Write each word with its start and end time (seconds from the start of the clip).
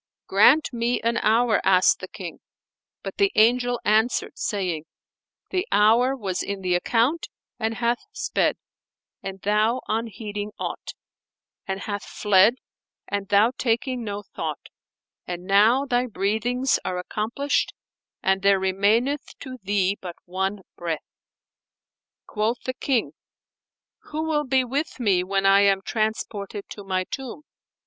"Grant 0.25 0.73
me 0.73 0.99
an 1.01 1.17
hour," 1.17 1.61
asked 1.63 1.99
the 1.99 2.07
King; 2.07 2.39
but 3.03 3.17
the 3.17 3.31
Angel 3.35 3.79
answered 3.85 4.35
saying, 4.35 4.85
"The 5.51 5.67
hour 5.71 6.15
was 6.15 6.41
in 6.41 6.61
the 6.61 6.73
account 6.73 7.27
and 7.59 7.75
hath 7.75 7.99
sped, 8.11 8.57
and 9.21 9.39
thou 9.41 9.81
unheeding 9.87 10.53
aught; 10.57 10.93
and 11.67 11.81
hath 11.81 12.03
fled, 12.03 12.55
and 13.07 13.27
thou 13.27 13.51
taking 13.59 14.03
no 14.03 14.23
thought: 14.23 14.69
and 15.27 15.43
now 15.43 15.85
thy 15.85 16.07
breathings 16.07 16.79
are 16.83 16.97
accomplished, 16.97 17.71
and 18.23 18.41
there 18.41 18.57
remaineth 18.57 19.37
to 19.41 19.59
thee 19.61 19.99
but 20.01 20.15
one 20.25 20.61
breath." 20.75 21.05
Quoth 22.25 22.63
the 22.63 22.73
King, 22.73 23.11
"Who 24.05 24.23
will 24.23 24.45
be 24.45 24.63
with 24.63 24.99
me 24.99 25.23
when 25.23 25.45
I 25.45 25.59
am 25.61 25.83
transported 25.83 26.65
to 26.69 26.83
my 26.83 27.03
tomb?" 27.03 27.43